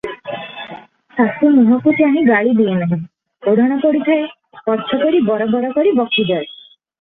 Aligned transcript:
ଶାଶୁ 1.17 1.49
ମୁହଁକୁ 1.57 1.93
ଚାହିଁ 1.99 2.23
ଗାଳି 2.29 2.55
ଦିଏ 2.61 2.73
ନାହିଁ; 2.79 2.97
ଓଢ଼ଣା 3.51 3.77
ପଡ଼ିଥାଏ, 3.85 4.25
ପଛ 4.71 4.99
କରି 5.05 5.23
ବରବର 5.29 5.71
କରି 5.79 5.95
ବକିଯାଏ। 6.01 6.51